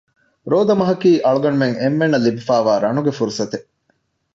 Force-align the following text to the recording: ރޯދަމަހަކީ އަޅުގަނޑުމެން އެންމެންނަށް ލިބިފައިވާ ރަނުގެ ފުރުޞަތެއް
ރޯދަމަހަކީ 0.51 1.11
އަޅުގަނޑުމެން 1.25 1.75
އެންމެންނަށް 1.81 2.25
ލިބިފައިވާ 2.25 2.73
ރަނުގެ 2.83 3.11
ފުރުޞަތެއް 3.17 3.67